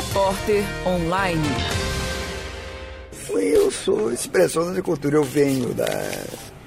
Repórter 0.00 0.64
Online. 0.86 1.48
Eu 3.34 3.70
sou 3.70 4.10
expressão 4.10 4.72
da 4.72 4.80
cultura. 4.80 5.16
Eu 5.16 5.22
venho 5.22 5.74
da, 5.74 5.86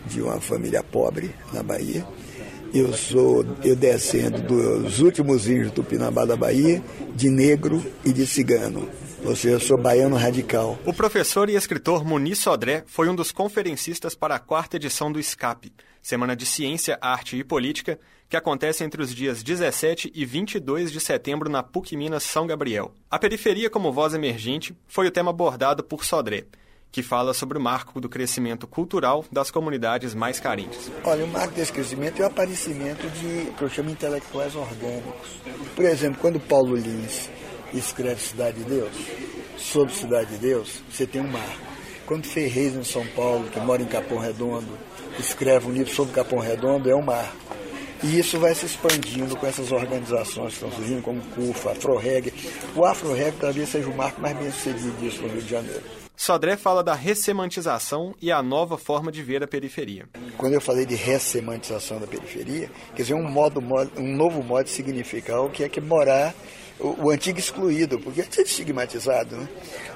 de 0.05 0.21
uma 0.21 0.39
família 0.39 0.83
pobre 0.83 1.33
na 1.51 1.63
Bahia. 1.63 2.05
Eu 2.73 2.91
sou, 2.91 3.45
eu 3.63 3.75
descendo 3.75 4.41
dos 4.41 4.99
últimos 4.99 5.47
índios 5.47 5.67
do 5.67 5.75
Tupinambá 5.75 6.25
da 6.25 6.35
Bahia, 6.35 6.83
de 7.13 7.29
negro 7.29 7.85
e 8.03 8.11
de 8.11 8.25
cigano. 8.25 8.89
Ou 9.23 9.35
seja, 9.35 9.55
eu 9.55 9.59
sou 9.59 9.77
baiano 9.77 10.15
radical. 10.15 10.79
O 10.83 10.91
professor 10.91 11.51
e 11.51 11.55
escritor 11.55 12.03
Muniz 12.03 12.39
Sodré 12.39 12.83
foi 12.87 13.07
um 13.07 13.15
dos 13.15 13.31
conferencistas 13.31 14.15
para 14.15 14.35
a 14.35 14.39
quarta 14.39 14.77
edição 14.77 15.11
do 15.11 15.21
SCAP, 15.21 15.71
Semana 16.01 16.35
de 16.35 16.47
Ciência, 16.47 16.97
Arte 16.99 17.37
e 17.37 17.43
Política, 17.43 17.99
que 18.27 18.35
acontece 18.35 18.83
entre 18.83 19.03
os 19.03 19.13
dias 19.13 19.43
17 19.43 20.11
e 20.15 20.25
22 20.25 20.91
de 20.91 20.99
setembro 20.99 21.51
na 21.51 21.61
PUC 21.61 21.95
Minas 21.95 22.23
São 22.23 22.47
Gabriel. 22.47 22.91
A 23.07 23.19
periferia 23.19 23.69
como 23.69 23.93
voz 23.93 24.15
emergente 24.15 24.75
foi 24.87 25.05
o 25.05 25.11
tema 25.11 25.29
abordado 25.29 25.83
por 25.83 26.03
Sodré, 26.03 26.45
que 26.93 27.01
fala 27.01 27.33
sobre 27.33 27.57
o 27.57 27.61
marco 27.61 27.99
do 27.99 28.07
crescimento 28.07 28.67
cultural 28.67 29.25
das 29.31 29.49
comunidades 29.49 30.13
mais 30.13 30.39
carentes. 30.39 30.91
Olha, 31.03 31.25
o 31.25 31.27
marco 31.27 31.55
desse 31.55 31.73
crescimento 31.73 32.21
é 32.21 32.23
o 32.23 32.27
aparecimento 32.27 33.09
de, 33.09 33.51
que 33.51 33.63
eu 33.63 33.67
chamo 33.67 33.87
de 33.87 33.95
intelectuais 33.95 34.55
orgânicos. 34.55 35.41
Por 35.75 35.85
exemplo, 35.85 36.19
quando 36.21 36.39
Paulo 36.39 36.75
Lins 36.75 37.31
escreve 37.73 38.21
Cidade 38.21 38.59
de 38.59 38.65
Deus, 38.65 38.91
sobre 39.57 39.91
Cidade 39.91 40.29
de 40.33 40.37
Deus, 40.37 40.83
você 40.87 41.07
tem 41.07 41.19
um 41.19 41.27
marco. 41.27 41.73
Quando 42.05 42.27
Ferreira, 42.27 42.77
em 42.77 42.83
São 42.83 43.07
Paulo, 43.07 43.49
que 43.49 43.59
mora 43.59 43.81
em 43.81 43.87
Capão 43.87 44.19
Redondo, 44.19 44.77
escreve 45.17 45.67
um 45.67 45.71
livro 45.71 45.91
sobre 45.91 46.13
Capão 46.13 46.37
Redondo, 46.37 46.91
é 46.91 46.95
um 46.95 47.03
marco. 47.03 47.35
E 48.03 48.19
isso 48.19 48.37
vai 48.37 48.53
se 48.53 48.67
expandindo 48.67 49.35
com 49.35 49.47
essas 49.47 49.71
organizações 49.71 50.49
que 50.49 50.63
estão 50.63 50.71
surgindo, 50.71 51.01
como 51.01 51.19
CUFA, 51.33 51.71
Afro-Reg. 51.71 52.31
O 52.75 52.85
Afro-Reg 52.85 53.35
talvez 53.39 53.69
seja 53.69 53.89
o 53.89 53.97
marco 53.97 54.21
mais 54.21 54.37
bem 54.37 54.51
sucedido 54.51 54.95
disso 54.99 55.23
no 55.23 55.29
Rio 55.29 55.41
de 55.41 55.49
Janeiro. 55.49 56.03
Sodré 56.15 56.55
fala 56.55 56.83
da 56.83 56.93
ressemantização 56.93 58.13
e 58.21 58.31
a 58.31 58.41
nova 58.41 58.77
forma 58.77 59.11
de 59.11 59.21
ver 59.23 59.43
a 59.43 59.47
periferia. 59.47 60.05
Quando 60.37 60.53
eu 60.53 60.61
falei 60.61 60.85
de 60.85 60.95
ressemantização 60.95 61.99
da 61.99 62.07
periferia, 62.07 62.69
quer 62.95 63.01
dizer, 63.01 63.15
um, 63.15 63.29
modo, 63.29 63.59
um 63.97 64.15
novo 64.15 64.43
modo 64.43 64.65
de 64.65 64.69
significar 64.69 65.41
o 65.41 65.49
que 65.49 65.63
é 65.63 65.69
que 65.69 65.81
morar 65.81 66.33
o, 66.79 67.05
o 67.05 67.09
antigo 67.09 67.39
excluído, 67.39 67.99
porque 67.99 68.21
é 68.21 68.41
estigmatizado. 68.41 69.35
Né? 69.35 69.47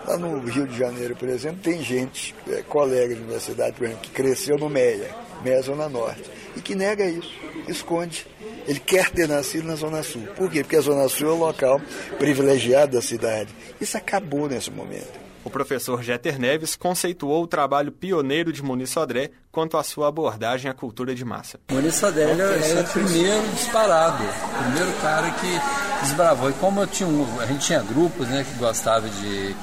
Lá 0.07 0.17
no 0.17 0.39
Rio 0.39 0.67
de 0.67 0.77
Janeiro, 0.77 1.15
por 1.15 1.29
exemplo, 1.29 1.59
tem 1.61 1.81
gente, 1.83 2.33
é, 2.49 2.61
colega 2.63 3.13
de 3.13 3.21
universidade, 3.21 3.75
por 3.75 3.85
exemplo, 3.85 4.01
que 4.01 4.11
cresceu 4.11 4.57
no 4.57 4.69
Meia, 4.69 5.15
Meia 5.43 5.61
Zona 5.61 5.87
Norte, 5.87 6.23
e 6.55 6.61
que 6.61 6.75
nega 6.75 7.05
isso, 7.05 7.31
esconde. 7.67 8.25
Ele 8.67 8.79
quer 8.79 9.09
ter 9.11 9.29
nascido 9.29 9.65
na 9.65 9.75
Zona 9.75 10.03
Sul. 10.03 10.23
Por 10.35 10.51
quê? 10.51 10.61
Porque 10.61 10.75
a 10.75 10.81
Zona 10.81 11.07
Sul 11.07 11.29
é 11.29 11.31
o 11.31 11.37
local 11.37 11.79
privilegiado 12.17 12.93
da 12.93 13.01
cidade. 13.01 13.49
Isso 13.79 13.95
acabou 13.97 14.49
nesse 14.49 14.69
momento. 14.69 15.26
O 15.43 15.49
professor 15.49 16.03
Jeter 16.03 16.39
Neves 16.39 16.75
conceituou 16.75 17.43
o 17.43 17.47
trabalho 17.47 17.91
pioneiro 17.91 18.51
de 18.51 18.61
Muniz 18.61 18.89
Sodré 18.89 19.31
quanto 19.51 19.77
à 19.77 19.83
sua 19.83 20.07
abordagem 20.07 20.69
à 20.69 20.73
cultura 20.73 21.15
de 21.15 21.23
massa. 21.23 21.59
Muniz 21.71 21.95
Sodré 21.95 22.23
é 22.23 22.81
o 22.81 22.83
primeiro 22.85 23.47
disparado, 23.49 24.23
o 24.23 24.63
primeiro 24.63 24.93
cara 25.01 25.31
que 25.31 26.05
desbravou. 26.05 26.49
E 26.49 26.53
como 26.53 26.81
eu 26.81 26.87
tinha 26.87 27.07
um, 27.07 27.39
a 27.39 27.45
gente 27.45 27.65
tinha 27.65 27.81
grupos 27.81 28.27
né, 28.27 28.43
que 28.43 28.59
gostavam 28.59 29.09
de 29.09 29.55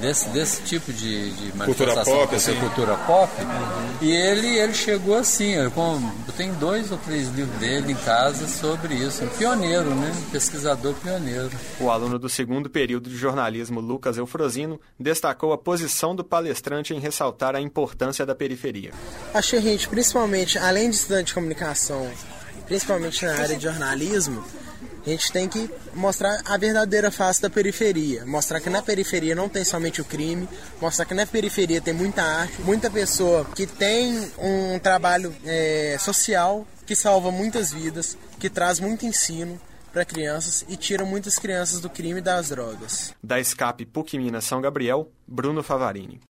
desse, 0.00 0.28
desse 0.30 0.62
tipo 0.62 0.92
de, 0.92 1.30
de 1.32 1.56
manifestação 1.56 2.04
cultura 2.04 2.26
pop, 2.26 2.34
assim. 2.34 2.54
cultura 2.56 2.96
pop. 3.06 3.32
Uhum. 3.42 3.96
E 4.00 4.12
ele, 4.12 4.58
ele 4.58 4.74
chegou 4.74 5.16
assim, 5.16 5.52
eu, 5.52 5.64
eu 5.64 6.32
tenho 6.36 6.54
dois 6.54 6.90
ou 6.90 6.98
três 6.98 7.28
livros 7.28 7.56
dele 7.58 7.92
em 7.92 7.96
casa 7.96 8.48
sobre 8.48 8.94
isso. 8.94 9.22
Um 9.24 9.28
pioneiro, 9.28 9.94
né? 9.94 10.12
Um 10.16 10.30
pesquisador 10.30 10.94
pioneiro. 10.94 11.50
O 11.78 11.90
aluno 11.90 12.18
do 12.18 12.28
segundo 12.28 12.70
período 12.70 13.10
de 13.10 13.16
jornalismo, 13.16 13.80
Lucas 13.80 14.16
Eufrosino, 14.16 14.80
destacou 14.98 15.52
a 15.52 15.58
posição 15.58 16.16
do 16.16 16.24
palestrante 16.24 16.94
em 16.94 16.98
ressaltar 16.98 17.54
a 17.54 17.60
importância 17.60 18.24
da 18.24 18.34
periferia. 18.34 18.92
Achei, 19.34 19.60
gente, 19.60 19.88
principalmente, 19.88 20.58
além 20.58 20.90
de 20.90 20.96
estudante 20.96 21.26
de 21.28 21.34
comunicação, 21.34 22.10
principalmente 22.66 23.24
na 23.24 23.34
área 23.34 23.56
de 23.56 23.64
jornalismo, 23.64 24.44
a 25.04 25.10
gente 25.10 25.32
tem 25.32 25.48
que 25.48 25.70
mostrar 25.94 26.40
a 26.44 26.56
verdadeira 26.56 27.10
face 27.10 27.40
da 27.40 27.50
periferia. 27.50 28.24
Mostrar 28.26 28.60
que 28.60 28.70
na 28.70 28.82
periferia 28.82 29.34
não 29.34 29.48
tem 29.48 29.64
somente 29.64 30.00
o 30.00 30.04
crime, 30.04 30.48
mostrar 30.80 31.04
que 31.04 31.14
na 31.14 31.26
periferia 31.26 31.80
tem 31.80 31.94
muita 31.94 32.22
arte, 32.22 32.60
muita 32.62 32.90
pessoa 32.90 33.44
que 33.54 33.66
tem 33.66 34.30
um 34.38 34.78
trabalho 34.78 35.34
é, 35.44 35.96
social 35.98 36.66
que 36.86 36.96
salva 36.96 37.30
muitas 37.30 37.72
vidas, 37.72 38.18
que 38.38 38.50
traz 38.50 38.80
muito 38.80 39.06
ensino 39.06 39.60
para 39.92 40.04
crianças 40.04 40.64
e 40.68 40.76
tira 40.76 41.04
muitas 41.04 41.38
crianças 41.38 41.80
do 41.80 41.90
crime 41.90 42.18
e 42.18 42.22
das 42.22 42.48
drogas. 42.48 43.14
Da 43.22 43.38
Escape 43.38 43.86
PUC 43.86 44.18
Minas 44.18 44.44
São 44.44 44.60
Gabriel, 44.60 45.10
Bruno 45.26 45.62
Favarini. 45.62 46.20